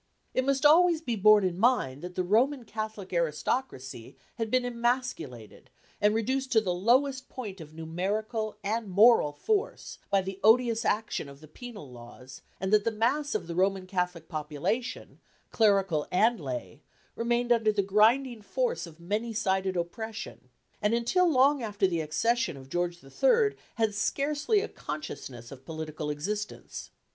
[0.33, 5.69] It must always be borne in mind that the Roman Catholic aristocracy had been emasculated,
[6.01, 11.29] and reduced to the lowest point of numerical and moral force by the odious action
[11.29, 15.19] of the penal laws, and that the mass of the Roman Catholic population,
[15.51, 16.81] clerical and lay,
[17.15, 20.49] remained under the grinding force of many sided oppression,
[20.81, 23.55] and until long after the accession of George III.
[23.75, 26.89] had scarcely a consciousness of political existence.